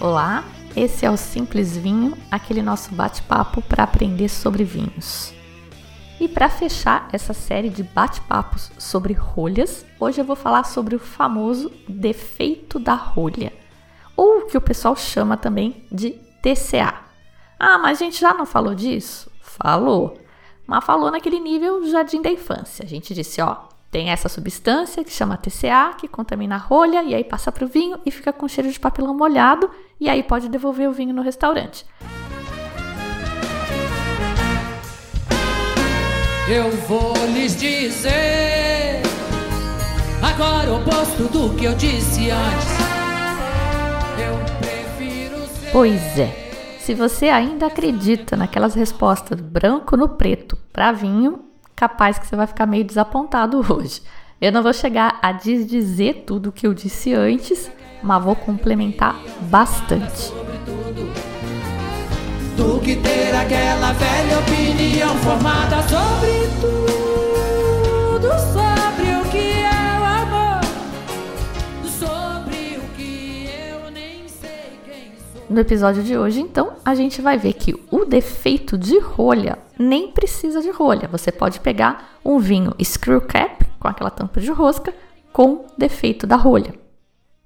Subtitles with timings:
[0.00, 5.34] Olá, esse é o Simples Vinho, aquele nosso bate-papo para aprender sobre vinhos.
[6.18, 10.98] E para fechar essa série de bate-papos sobre rolhas, hoje eu vou falar sobre o
[10.98, 13.52] famoso defeito da rolha,
[14.16, 16.94] ou o que o pessoal chama também de TCA.
[17.58, 19.30] Ah, mas a gente já não falou disso?
[19.42, 20.18] Falou.
[20.66, 22.86] Mas falou naquele nível jardim da infância.
[22.86, 27.14] A gente disse, ó, tem essa substância que chama TCA, que contamina a rolha e
[27.14, 30.48] aí passa para o vinho e fica com cheiro de papelão molhado e aí pode
[30.48, 31.84] devolver o vinho no restaurante.
[36.48, 39.02] Eu vou lhes dizer
[40.22, 42.68] agora o oposto do que eu disse antes.
[44.18, 45.70] Eu prefiro ser...
[45.72, 46.50] Pois é.
[46.78, 51.49] Se você ainda acredita naquelas respostas branco no preto para vinho,
[51.80, 54.02] capaz que você vai ficar meio desapontado hoje.
[54.38, 57.70] Eu não vou chegar a desdizer tudo o que eu disse antes,
[58.02, 60.30] mas vou complementar bastante.
[62.56, 68.28] Do que ter aquela velha opinião formada sobre tudo,
[75.50, 80.12] No episódio de hoje, então, a gente vai ver que o defeito de rolha nem
[80.12, 81.08] precisa de rolha.
[81.08, 84.94] Você pode pegar um vinho screw cap, com aquela tampa de rosca,
[85.32, 86.72] com defeito da rolha.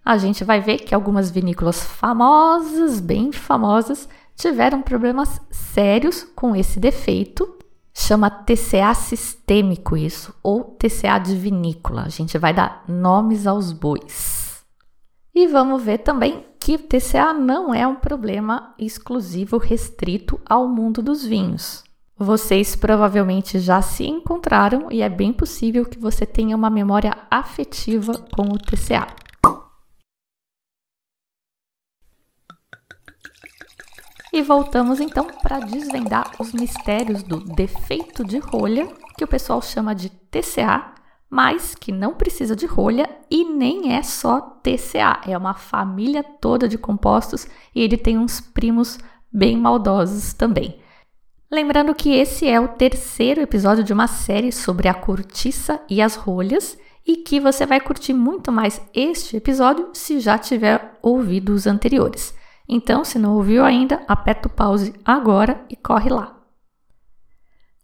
[0.04, 4.06] A gente vai ver que algumas vinícolas famosas, bem famosas,
[4.36, 7.56] tiveram problemas sérios com esse defeito.
[7.94, 12.02] Chama TCA sistêmico isso, ou TCA de vinícola.
[12.02, 14.43] A gente vai dar nomes aos bois.
[15.34, 21.24] E vamos ver também que TCA não é um problema exclusivo restrito ao mundo dos
[21.24, 21.82] vinhos.
[22.16, 28.12] Vocês provavelmente já se encontraram e é bem possível que você tenha uma memória afetiva
[28.32, 29.08] com o TCA.
[34.32, 38.86] E voltamos então para desvendar os mistérios do defeito de rolha,
[39.16, 40.93] que o pessoal chama de TCA,
[41.34, 46.68] mas que não precisa de rolha e nem é só TCA, é uma família toda
[46.68, 49.00] de compostos e ele tem uns primos
[49.32, 50.78] bem maldosos também.
[51.50, 56.14] Lembrando que esse é o terceiro episódio de uma série sobre a cortiça e as
[56.14, 61.66] rolhas e que você vai curtir muito mais este episódio se já tiver ouvido os
[61.66, 62.32] anteriores.
[62.68, 66.40] Então, se não ouviu ainda, aperta o pause agora e corre lá.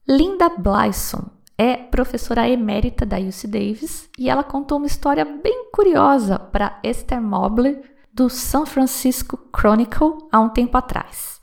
[0.08, 6.38] Linda Blyson é professora emérita da UC Davis e ela contou uma história bem curiosa
[6.38, 7.82] para Esther Mobler
[8.14, 11.38] do San Francisco Chronicle há um tempo atrás.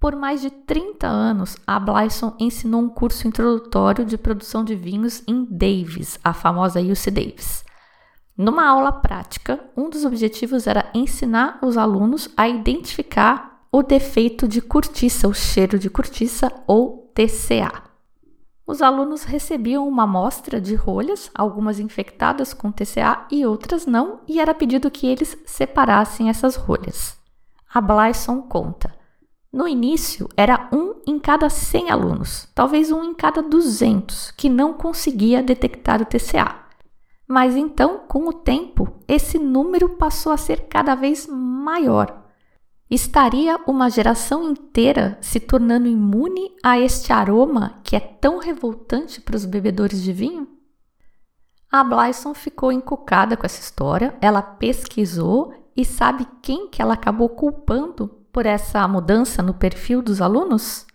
[0.00, 5.22] Por mais de 30 anos, a Blyson ensinou um curso introdutório de produção de vinhos
[5.28, 7.62] em Davis, a famosa UC Davis.
[8.34, 14.62] Numa aula prática, um dos objetivos era ensinar os alunos a identificar o defeito de
[14.62, 17.87] cortiça, o cheiro de cortiça ou TCA.
[18.68, 24.38] Os alunos recebiam uma amostra de rolhas, algumas infectadas com TCA e outras não, e
[24.38, 27.16] era pedido que eles separassem essas rolhas.
[27.72, 28.94] A Blyson conta:
[29.50, 34.74] no início, era um em cada 100 alunos, talvez um em cada 200, que não
[34.74, 36.54] conseguia detectar o TCA.
[37.26, 42.27] Mas então, com o tempo, esse número passou a ser cada vez maior.
[42.90, 49.36] Estaria uma geração inteira se tornando imune a este aroma que é tão revoltante para
[49.36, 50.48] os bebedores de vinho?
[51.70, 57.28] A Blyson ficou encucada com essa história, ela pesquisou e sabe quem que ela acabou
[57.28, 60.86] culpando por essa mudança no perfil dos alunos?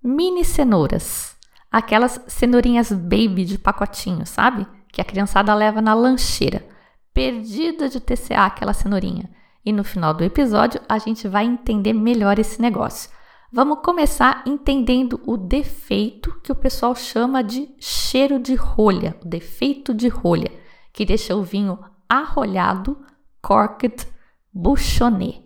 [0.00, 1.36] Mini cenouras.
[1.72, 4.64] Aquelas cenourinhas baby de pacotinho, sabe?
[4.92, 6.64] Que a criançada leva na lancheira.
[7.12, 9.28] Perdida de TCA aquela cenourinha.
[9.66, 13.10] E no final do episódio a gente vai entender melhor esse negócio.
[13.52, 19.92] Vamos começar entendendo o defeito que o pessoal chama de cheiro de rolha, o defeito
[19.92, 20.52] de rolha,
[20.92, 21.78] que deixa o vinho
[22.08, 23.04] arrolhado,
[23.42, 24.06] corked,
[24.52, 25.42] bouchonné.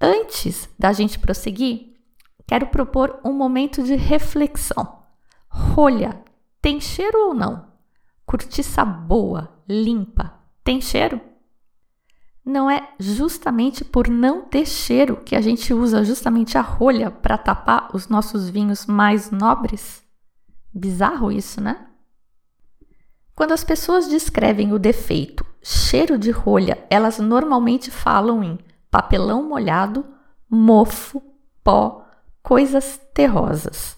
[0.00, 1.94] Antes da gente prosseguir,
[2.44, 5.04] quero propor um momento de reflexão.
[5.48, 6.24] Rolha
[6.60, 7.68] tem cheiro ou não?
[8.26, 11.20] Cortiça boa, limpa, tem cheiro?
[12.46, 17.36] Não é justamente por não ter cheiro que a gente usa justamente a rolha para
[17.36, 20.00] tapar os nossos vinhos mais nobres?
[20.72, 21.88] Bizarro isso, né?
[23.34, 28.58] Quando as pessoas descrevem o defeito cheiro de rolha, elas normalmente falam em
[28.92, 30.06] papelão molhado,
[30.48, 31.20] mofo,
[31.64, 32.06] pó,
[32.44, 33.96] coisas terrosas.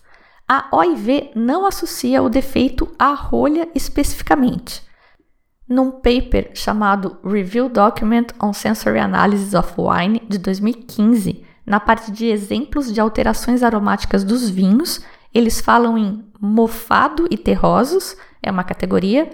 [0.49, 4.88] A OIV não associa o defeito à rolha especificamente.
[5.69, 12.27] Num paper chamado Review Document on Sensory Analysis of Wine de 2015, na parte de
[12.27, 15.05] exemplos de alterações aromáticas dos vinhos,
[15.35, 19.31] eles falam em mofado e terrosos, é uma categoria,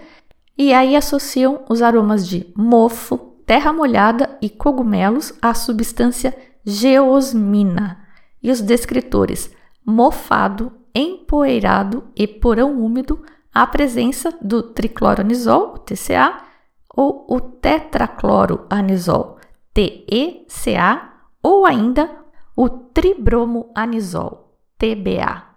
[0.58, 3.16] e aí associam os aromas de mofo,
[3.46, 7.98] terra molhada e cogumelos à substância geosmina.
[8.42, 9.50] E os descritores
[9.86, 13.22] mofado, empoeirado e porão úmido
[13.54, 16.42] à presença do tricloroanisol, TCA,
[16.94, 19.38] ou o tetracloroanisol,
[19.72, 21.10] TECA,
[21.42, 22.10] ou ainda
[22.56, 25.54] o tribromoanisol, TBA.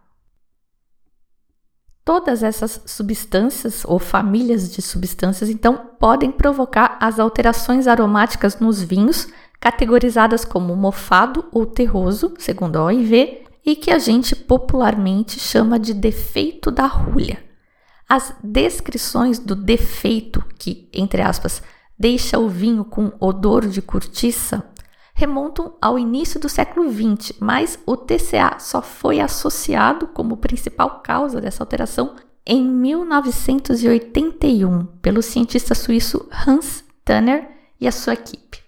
[2.03, 9.27] Todas essas substâncias ou famílias de substâncias, então, podem provocar as alterações aromáticas nos vinhos,
[9.59, 15.94] categorizadas como mofado ou terroso, segundo a OIV, e que a gente popularmente chama de
[15.94, 17.46] defeito da rolha.
[18.09, 21.62] As descrições do defeito, que, entre aspas,
[22.00, 24.63] deixa o vinho com odor de cortiça,
[25.13, 31.42] remontam ao início do século XX, mas o TCA só foi associado como principal causa
[31.42, 32.15] dessa alteração
[32.45, 37.50] em 1981 pelo cientista suíço Hans Tanner
[37.81, 38.63] e a sua equipe.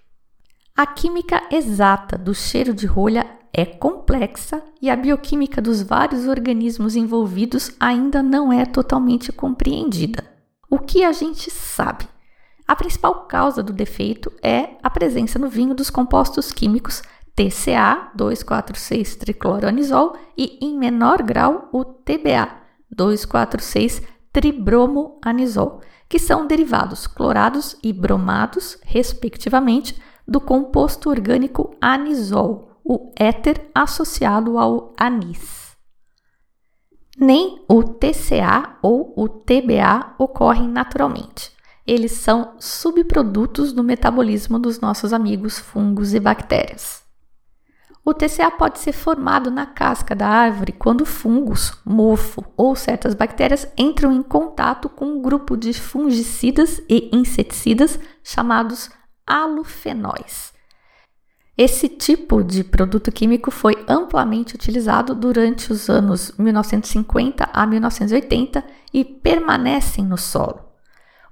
[0.76, 6.96] A química exata do cheiro de rolha é complexa e a bioquímica dos vários organismos
[6.96, 10.24] envolvidos ainda não é totalmente compreendida.
[10.68, 12.08] O que a gente sabe?
[12.66, 17.02] A principal causa do defeito é a presença no vinho dos compostos químicos
[17.34, 22.48] TCA, 2,4,6-tricloroanisol, e, em menor grau, o TBA,
[22.94, 34.58] 2,4,6-tribromoanisol, que são derivados clorados e bromados, respectivamente, do composto orgânico anisol, o éter associado
[34.58, 35.76] ao anis.
[37.18, 41.52] Nem o TCA ou o TBA ocorrem naturalmente
[41.90, 47.02] eles são subprodutos do metabolismo dos nossos amigos fungos e bactérias.
[48.04, 53.66] O TCA pode ser formado na casca da árvore quando fungos, mofo ou certas bactérias
[53.76, 58.88] entram em contato com um grupo de fungicidas e inseticidas chamados
[59.26, 60.49] alufenóis.
[61.56, 68.64] Esse tipo de produto químico foi amplamente utilizado durante os anos 1950 a 1980
[68.94, 70.70] e permanecem no solo.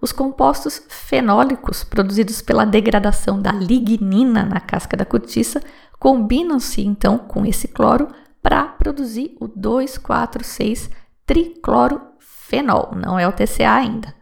[0.01, 5.61] Os compostos fenólicos produzidos pela degradação da lignina na casca da cortiça
[5.99, 8.09] combinam-se então com esse cloro
[8.41, 10.91] para produzir o 2,4,6
[11.27, 14.15] triclorofenol, não é o TCA ainda.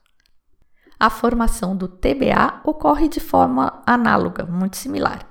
[1.00, 5.26] A formação do TBA ocorre de forma análoga, muito similar.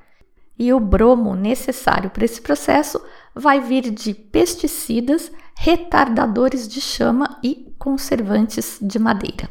[0.58, 3.00] E o bromo necessário para esse processo
[3.36, 9.48] vai vir de pesticidas, retardadores de chama e conservantes de madeira.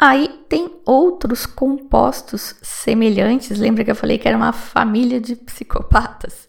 [0.00, 6.48] Aí tem outros compostos semelhantes, lembra que eu falei que era uma família de psicopatas?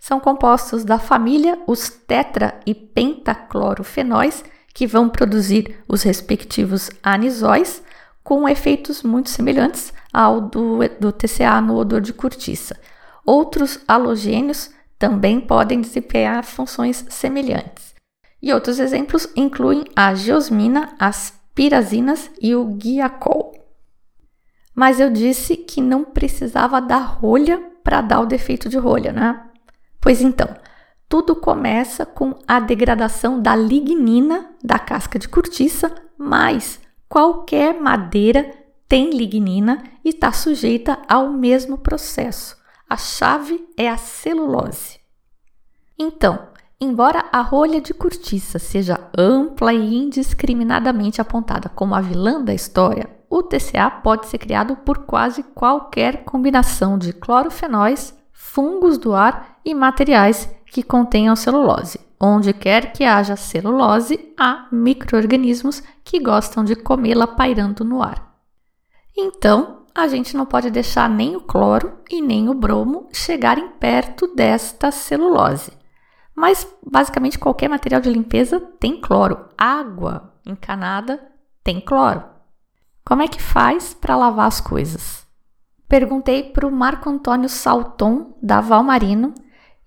[0.00, 4.42] São compostos da família os tetra e pentaclorofenóis,
[4.76, 7.82] que vão produzir os respectivos anisóis,
[8.22, 12.78] com efeitos muito semelhantes ao do, do TCA no odor de cortiça.
[13.24, 17.94] Outros halogênios também podem desempenhar funções semelhantes.
[18.42, 23.54] E outros exemplos incluem a geosmina, as pirazinas e o guiacol.
[24.74, 29.42] Mas eu disse que não precisava da rolha para dar o defeito de rolha, né?
[30.02, 30.54] Pois então,
[31.08, 38.50] tudo começa com a degradação da lignina da casca de cortiça, mas qualquer madeira
[38.88, 42.56] tem lignina e está sujeita ao mesmo processo.
[42.88, 45.00] A chave é a celulose.
[45.98, 46.48] Então,
[46.78, 53.08] Embora a rolha de cortiça seja ampla e indiscriminadamente apontada como a vilã da história,
[53.30, 58.14] o TCA pode ser criado por quase qualquer combinação de clorofenóis,
[58.56, 62.00] fungos do ar e materiais que contenham celulose.
[62.18, 68.34] Onde quer que haja celulose, há microorganismos que gostam de comê-la pairando no ar.
[69.14, 74.34] Então, a gente não pode deixar nem o cloro e nem o bromo chegarem perto
[74.34, 75.70] desta celulose.
[76.34, 79.50] Mas basicamente qualquer material de limpeza tem cloro.
[79.58, 81.20] Água encanada
[81.62, 82.24] tem cloro.
[83.04, 85.25] Como é que faz para lavar as coisas?
[85.88, 89.32] Perguntei para o Marco Antônio Salton, da Valmarino,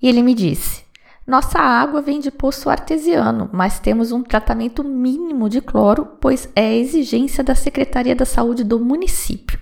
[0.01, 0.83] e ele me disse:
[1.27, 6.75] Nossa água vem de poço artesiano, mas temos um tratamento mínimo de cloro, pois é
[6.75, 9.59] exigência da Secretaria da Saúde do município.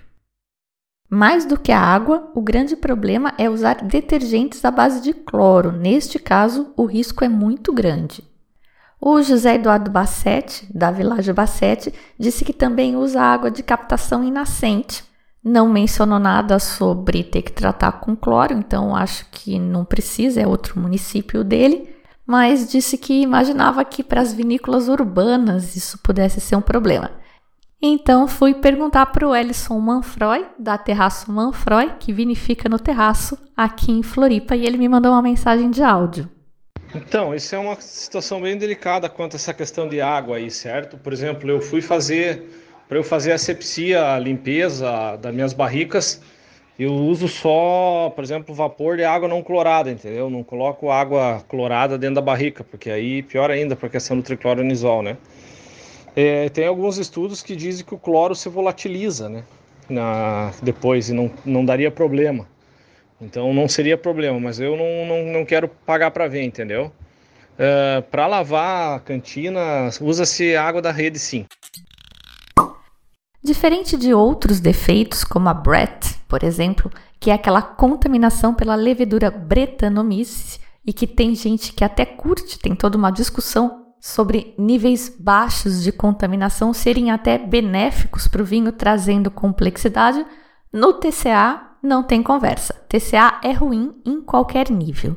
[1.09, 5.71] Mais do que a água, o grande problema é usar detergentes à base de cloro.
[5.71, 8.23] Neste caso, o risco é muito grande.
[8.99, 15.06] O José Eduardo Bassetti, da Vilagem Bassetti, disse que também usa água de captação inacente.
[15.47, 20.45] Não mencionou nada sobre ter que tratar com cloro, então acho que não precisa, é
[20.45, 21.95] outro município dele.
[22.25, 27.11] Mas disse que imaginava que para as vinícolas urbanas isso pudesse ser um problema.
[27.81, 33.93] Então fui perguntar para o Ellison Manfroy, da Terraço Manfroy, que vinifica no terraço aqui
[33.93, 36.29] em Floripa, e ele me mandou uma mensagem de áudio.
[36.93, 40.97] Então, isso é uma situação bem delicada quanto a essa questão de água aí, certo?
[40.97, 46.21] Por exemplo, eu fui fazer, para eu fazer a sepsia, a limpeza das minhas barricas,
[46.79, 50.29] eu uso só, por exemplo, vapor de água não clorada, entendeu?
[50.29, 54.21] Não coloco água clorada dentro da barrica, porque aí pior ainda para a questão do
[54.21, 55.17] tricloronizol, né?
[56.15, 59.43] É, tem alguns estudos que dizem que o cloro se volatiliza, né?
[59.89, 62.47] Na, depois e não, não daria problema.
[63.19, 66.91] Então não seria problema, mas eu não, não, não quero pagar para ver, entendeu?
[67.57, 71.45] É, para lavar a cantina, usa-se água da rede sim.
[73.47, 79.31] Diferente de outros defeitos, como a Brett, por exemplo, que é aquela contaminação pela levedura
[79.31, 85.81] Brettanomyces e que tem gente que até curte, tem toda uma discussão sobre níveis baixos
[85.81, 90.25] de contaminação serem até benéficos para o vinho, trazendo complexidade,
[90.73, 92.73] no TCA não tem conversa.
[92.89, 95.15] TCA é ruim em qualquer nível.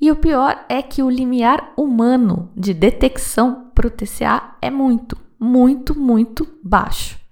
[0.00, 5.16] E o pior é que o limiar humano de detecção para o TCA é muito,
[5.38, 7.22] muito, muito baixo.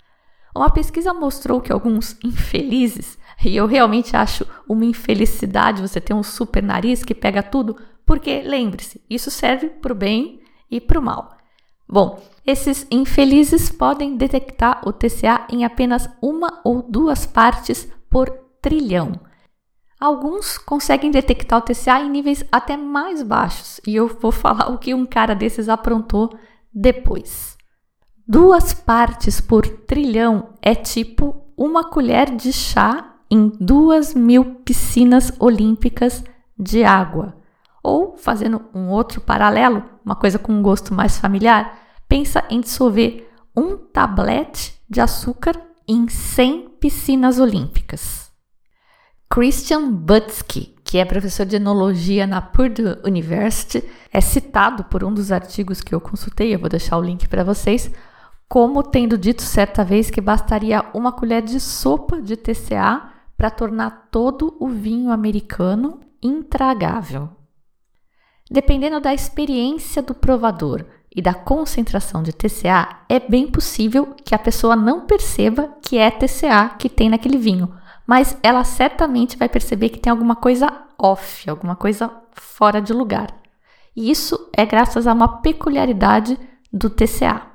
[0.54, 6.22] Uma pesquisa mostrou que alguns infelizes, e eu realmente acho uma infelicidade você ter um
[6.22, 10.40] super nariz que pega tudo, porque lembre-se, isso serve para o bem
[10.70, 11.36] e para o mal.
[11.88, 18.30] Bom, esses infelizes podem detectar o TCA em apenas uma ou duas partes por
[18.60, 19.12] trilhão.
[20.00, 24.78] Alguns conseguem detectar o TCA em níveis até mais baixos, e eu vou falar o
[24.78, 26.36] que um cara desses aprontou
[26.74, 27.51] depois.
[28.26, 36.22] Duas partes por trilhão é tipo uma colher de chá em duas mil piscinas olímpicas
[36.56, 37.36] de água.
[37.82, 41.76] Ou, fazendo um outro paralelo, uma coisa com um gosto mais familiar,
[42.08, 48.30] pensa em dissolver um tablete de açúcar em 100 piscinas olímpicas.
[49.28, 55.32] Christian Butsky, que é professor de enologia na Purdue University, é citado por um dos
[55.32, 57.90] artigos que eu consultei, eu vou deixar o link para vocês,
[58.52, 64.08] como tendo dito certa vez que bastaria uma colher de sopa de TCA para tornar
[64.10, 67.30] todo o vinho americano intragável.
[68.50, 74.38] Dependendo da experiência do provador e da concentração de TCA, é bem possível que a
[74.38, 77.74] pessoa não perceba que é TCA que tem naquele vinho,
[78.06, 83.34] mas ela certamente vai perceber que tem alguma coisa off, alguma coisa fora de lugar.
[83.96, 86.38] E isso é graças a uma peculiaridade
[86.70, 87.51] do TCA.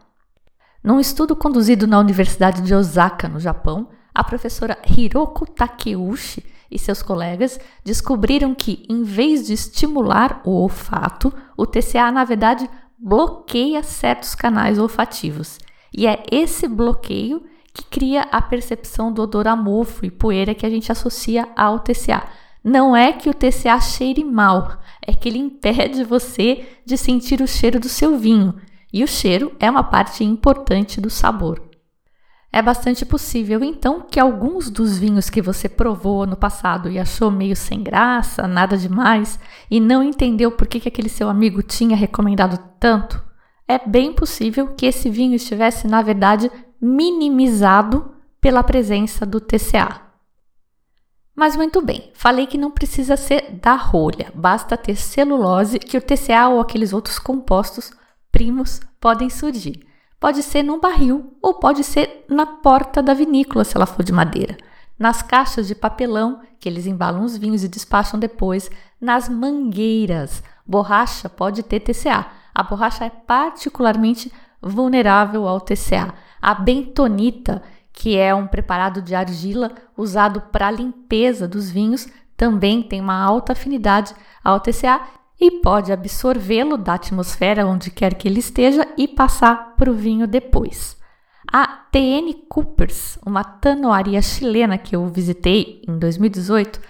[0.87, 7.01] Num estudo conduzido na Universidade de Osaka, no Japão, a professora Hiroko Takeuchi e seus
[7.01, 14.33] colegas descobriram que, em vez de estimular o olfato, o TCA, na verdade, bloqueia certos
[14.33, 15.59] canais olfativos.
[15.93, 20.69] E é esse bloqueio que cria a percepção do odor amorfo e poeira que a
[20.69, 22.23] gente associa ao TCA.
[22.63, 27.47] Não é que o TCA cheire mal, é que ele impede você de sentir o
[27.47, 28.55] cheiro do seu vinho.
[28.91, 31.61] E o cheiro é uma parte importante do sabor.
[32.51, 37.29] É bastante possível, então, que alguns dos vinhos que você provou no passado e achou
[37.29, 39.37] meio sem graça, nada demais,
[39.69, 43.21] e não entendeu por que, que aquele seu amigo tinha recomendado tanto,
[43.67, 46.49] é bem possível que esse vinho estivesse, na verdade,
[46.81, 50.01] minimizado pela presença do TCA.
[51.35, 56.01] Mas muito bem, falei que não precisa ser da rolha, basta ter celulose que o
[56.01, 57.91] TCA ou aqueles outros compostos
[58.37, 59.83] primos podem surgir.
[60.19, 64.11] Pode ser num barril ou pode ser na porta da vinícola se ela for de
[64.11, 64.55] madeira,
[64.99, 68.69] nas caixas de papelão que eles embalam os vinhos e despacham depois,
[69.01, 70.43] nas mangueiras.
[70.67, 72.27] Borracha pode ter TCA.
[72.53, 76.13] A borracha é particularmente vulnerável ao TCA.
[76.39, 83.01] A bentonita que é um preparado de argila usado para limpeza dos vinhos, também tem
[83.01, 84.13] uma alta afinidade
[84.43, 85.01] ao TCA
[85.39, 90.27] e pode absorvê-lo da atmosfera onde quer que ele esteja e passar para o vinho
[90.27, 90.97] depois.
[91.51, 96.81] A TN Coopers, uma tanoaria chilena que eu visitei em 2018,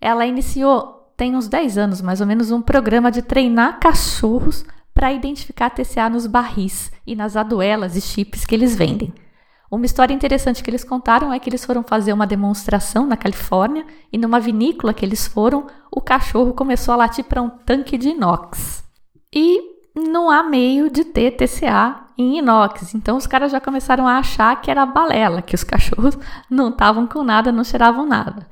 [0.00, 5.12] ela iniciou, tem uns 10 anos mais ou menos, um programa de treinar cachorros para
[5.12, 9.12] identificar TCA nos barris e nas aduelas e chips que eles vendem.
[9.70, 13.84] Uma história interessante que eles contaram é que eles foram fazer uma demonstração na Califórnia
[14.12, 18.10] e numa vinícola que eles foram, o cachorro começou a latir para um tanque de
[18.10, 18.84] inox.
[19.34, 19.60] E
[19.94, 24.60] não há meio de ter TCA em inox, então os caras já começaram a achar
[24.60, 26.16] que era balela, que os cachorros
[26.48, 28.46] não estavam com nada, não cheiravam nada.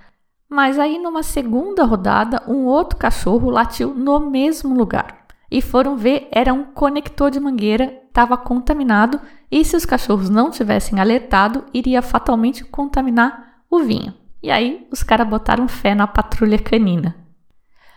[0.49, 6.29] Mas aí numa segunda rodada, um outro cachorro latiu no mesmo lugar e foram ver
[6.33, 9.21] era um conector de mangueira, estava contaminado
[9.55, 14.13] e se os cachorros não tivessem alertado, iria fatalmente contaminar o vinho.
[14.43, 17.15] E aí os caras botaram fé na patrulha canina.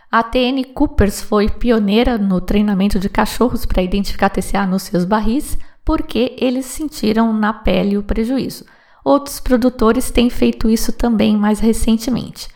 [0.08, 5.58] A TN Coopers foi pioneira no treinamento de cachorros para identificar TCA nos seus barris,
[5.84, 8.64] porque eles sentiram na pele o prejuízo.
[9.04, 12.46] Outros produtores têm feito isso também mais recentemente.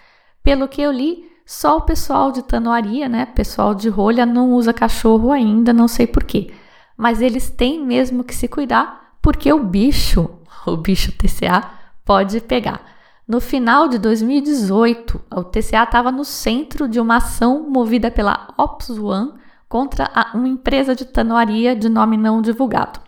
[0.45, 4.73] Pelo que eu li, só o pessoal de tanoaria, né, pessoal de rolha, não usa
[4.73, 6.53] cachorro ainda, não sei porquê.
[7.03, 10.31] Mas eles têm mesmo que se cuidar, porque o bicho,
[10.65, 11.69] o bicho TCA,
[12.05, 12.81] pode pegar.
[13.27, 18.91] No final de 2018, o TCA estava no centro de uma ação movida pela Ops
[18.91, 19.33] One
[19.69, 23.01] contra uma empresa de tanoaria de nome não divulgado.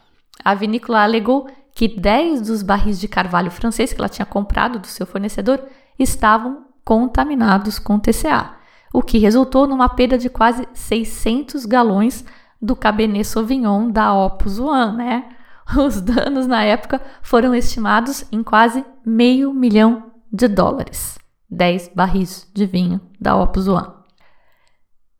[0.44, 4.88] A vinícola alegou que 10 dos barris de carvalho francês que ela tinha comprado do
[4.88, 5.62] seu fornecedor
[5.96, 8.57] estavam contaminados com TCA,
[8.92, 12.24] o que resultou numa perda de quase 600 galões
[12.64, 15.29] do Cabernet Sauvignon da Opus One, né?
[15.77, 21.18] Os danos na época foram estimados em quase meio milhão de dólares.
[21.50, 23.88] 10 barris de vinho da Opus One.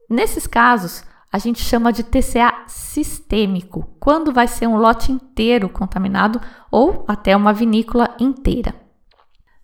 [0.09, 6.40] Nesses casos, a gente chama de TCA sistêmico, quando vai ser um lote inteiro contaminado
[6.70, 8.74] ou até uma vinícola inteira.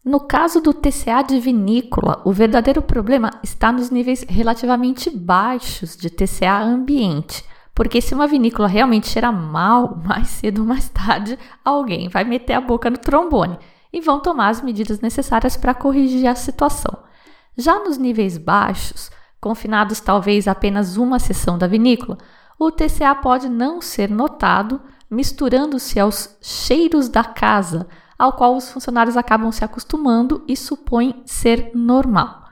[0.05, 6.11] No caso do TCA de vinícola, o verdadeiro problema está nos níveis relativamente baixos de
[6.11, 7.45] TCA ambiente.
[7.75, 12.55] Porque se uma vinícola realmente cheira mal, mais cedo ou mais tarde, alguém vai meter
[12.55, 13.59] a boca no trombone
[13.93, 16.97] e vão tomar as medidas necessárias para corrigir a situação.
[17.57, 22.19] Já nos níveis baixos, confinados talvez apenas uma seção da vinícola,
[22.59, 24.81] o TCA pode não ser notado,
[25.11, 31.71] misturando-se aos cheiros da casa, ao qual os funcionários acabam se acostumando e supõem ser
[31.75, 32.45] normal.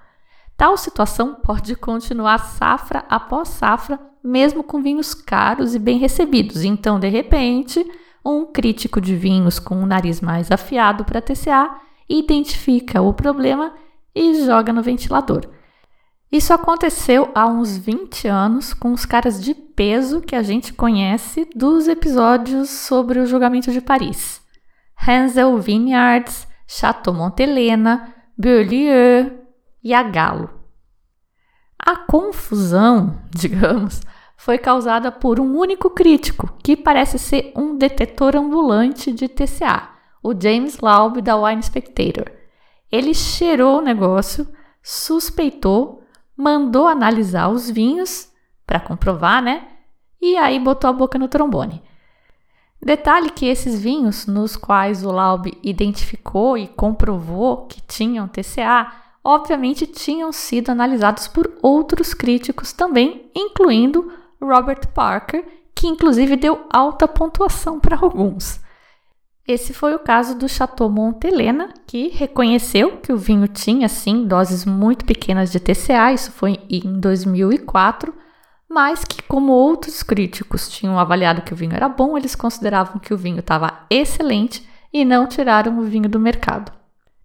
[0.57, 6.65] Tal situação pode continuar safra após safra, mesmo com vinhos caros e bem recebidos.
[6.65, 7.85] Então, de repente,
[8.25, 13.75] um crítico de vinhos com o nariz mais afiado para TCA identifica o problema
[14.15, 15.47] e joga no ventilador.
[16.31, 21.49] Isso aconteceu há uns 20 anos com os caras de peso que a gente conhece
[21.55, 24.43] dos episódios sobre o julgamento de Paris.
[25.07, 29.39] Hansel Vineyards, Chateau Montelena, Beaulieu
[29.83, 30.58] e a Galo.
[31.88, 34.03] A confusão, digamos,
[34.37, 39.88] foi causada por um único crítico, que parece ser um detetor ambulante de TCA,
[40.22, 42.31] o James Laub da Wine Spectator.
[42.92, 44.46] Ele cheirou o negócio,
[44.83, 46.03] suspeitou,
[46.37, 48.31] mandou analisar os vinhos
[48.66, 49.66] para comprovar, né?
[50.20, 51.83] E aí botou a boca no trombone.
[52.83, 59.87] Detalhe que esses vinhos, nos quais o Laub identificou e comprovou que tinham TCA, obviamente
[59.87, 67.79] tinham sido analisados por outros críticos também, incluindo Robert Parker, que inclusive deu alta pontuação
[67.79, 68.61] para alguns.
[69.47, 74.65] Esse foi o caso do Chateau Montelena, que reconheceu que o vinho tinha sim doses
[74.65, 78.13] muito pequenas de TCA, isso foi em 2004
[78.69, 83.15] mas que, como outros críticos tinham avaliado que o vinho era bom, eles consideravam que
[83.15, 86.71] o vinho estava excelente e não tiraram o vinho do mercado.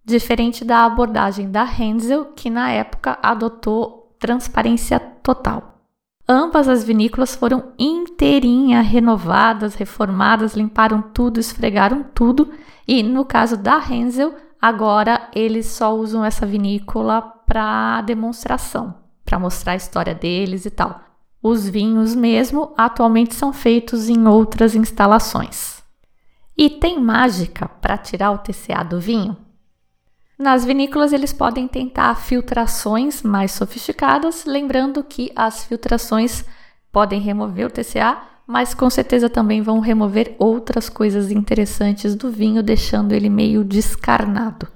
[0.04, 5.80] Diferente da abordagem da Hensel, que na época adotou transparência total.
[6.28, 12.50] Ambas as vinícolas foram inteirinha renovadas, reformadas, limparam tudo, esfregaram tudo
[12.88, 19.72] e, no caso da Hensel, Agora eles só usam essa vinícola para demonstração, para mostrar
[19.72, 21.02] a história deles e tal.
[21.42, 25.82] Os vinhos mesmo atualmente são feitos em outras instalações.
[26.56, 29.36] E tem mágica para tirar o TCA do vinho?
[30.38, 36.44] Nas vinícolas eles podem tentar filtrações mais sofisticadas, lembrando que as filtrações
[36.90, 42.62] podem remover o TCA, mas com certeza também vão remover outras coisas interessantes do vinho,
[42.62, 44.68] deixando ele meio descarnado.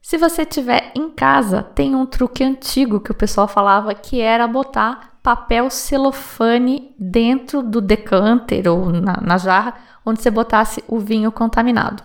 [0.00, 4.46] Se você tiver em casa, tem um truque antigo que o pessoal falava que era
[4.46, 11.32] botar papel celofane dentro do decanter ou na, na jarra onde você botasse o vinho
[11.32, 12.02] contaminado.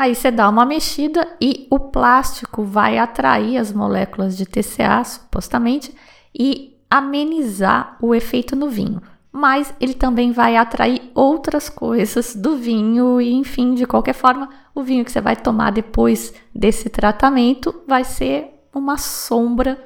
[0.00, 5.94] Aí você dá uma mexida e o plástico vai atrair as moléculas de TCA, supostamente,
[6.34, 9.02] e amenizar o efeito no vinho.
[9.30, 14.82] Mas ele também vai atrair outras coisas do vinho, e enfim, de qualquer forma, o
[14.82, 19.78] vinho que você vai tomar depois desse tratamento vai ser uma sombra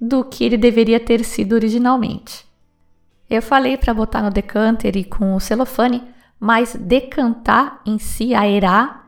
[0.00, 2.44] do que ele deveria ter sido originalmente.
[3.30, 6.02] Eu falei para botar no decanter e com o celofane,
[6.40, 8.99] mas decantar em si, aerar,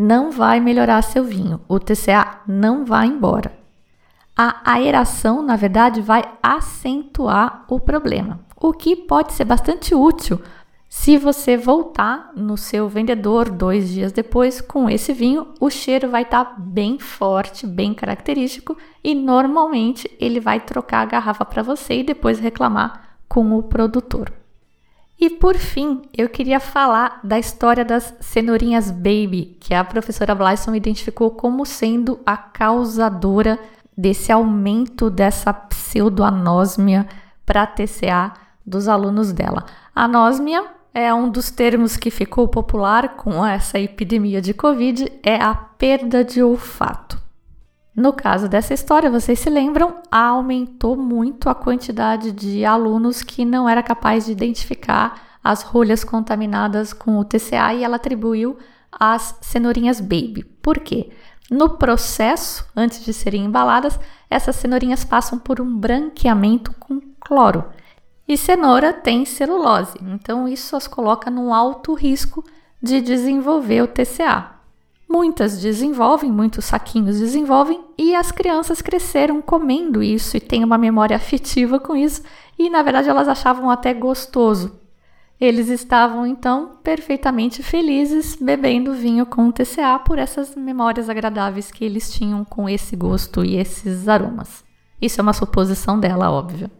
[0.00, 1.60] não vai melhorar seu vinho.
[1.68, 3.52] O TCA não vai embora.
[4.34, 10.40] A aeração, na verdade, vai acentuar o problema, o que pode ser bastante útil
[10.88, 15.48] se você voltar no seu vendedor dois dias depois com esse vinho.
[15.60, 21.04] O cheiro vai estar tá bem forte, bem característico e normalmente ele vai trocar a
[21.04, 24.39] garrafa para você e depois reclamar com o produtor.
[25.20, 30.74] E por fim, eu queria falar da história das cenourinhas baby, que a professora Blyson
[30.74, 33.58] identificou como sendo a causadora
[33.94, 37.06] desse aumento dessa pseudoanósmia
[37.44, 38.32] para TCA
[38.64, 39.66] dos alunos dela.
[39.94, 45.54] Anósmia é um dos termos que ficou popular com essa epidemia de Covid, é a
[45.54, 47.19] perda de olfato.
[48.00, 53.68] No caso dessa história, vocês se lembram, aumentou muito a quantidade de alunos que não
[53.68, 58.56] era capaz de identificar as rolhas contaminadas com o TCA e ela atribuiu
[58.90, 60.44] as cenourinhas baby.
[60.62, 61.10] Por quê?
[61.50, 67.66] No processo, antes de serem embaladas, essas cenourinhas passam por um branqueamento com cloro.
[68.26, 72.42] E cenoura tem celulose, então isso as coloca num alto risco
[72.82, 74.59] de desenvolver o TCA.
[75.12, 81.16] Muitas desenvolvem, muitos saquinhos desenvolvem, e as crianças cresceram comendo isso e têm uma memória
[81.16, 82.22] afetiva com isso,
[82.56, 84.78] e na verdade elas achavam até gostoso.
[85.40, 92.12] Eles estavam então perfeitamente felizes bebendo vinho com TCA por essas memórias agradáveis que eles
[92.12, 94.62] tinham com esse gosto e esses aromas.
[95.02, 96.70] Isso é uma suposição dela, óbvio.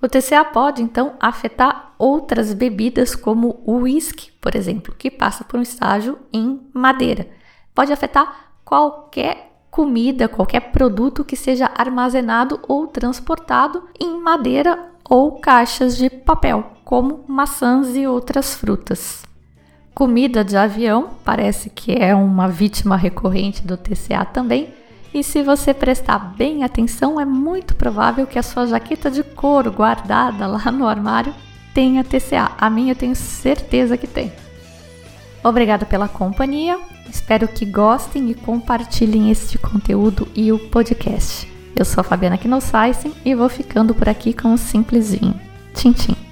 [0.00, 5.58] O TCA pode então afetar outras bebidas, como o whisky, por exemplo, que passa por
[5.58, 7.28] um estágio em madeira.
[7.74, 15.96] Pode afetar qualquer comida, qualquer produto que seja armazenado ou transportado em madeira ou caixas
[15.96, 19.24] de papel, como maçãs e outras frutas.
[19.94, 24.74] Comida de avião parece que é uma vítima recorrente do TCA também
[25.16, 29.72] e se você prestar bem atenção, é muito provável que a sua jaqueta de couro
[29.72, 31.34] guardada lá no armário
[31.72, 32.52] tenha TCA.
[32.58, 34.30] A minha eu tenho certeza que tem.
[35.42, 36.78] Obrigada pela companhia.
[37.08, 41.50] Espero que gostem e compartilhem este conteúdo e o podcast.
[41.74, 45.40] Eu sou a Fabiana Knossaisen e vou ficando por aqui com um simplesinho.
[45.72, 46.25] Tchim, tchim.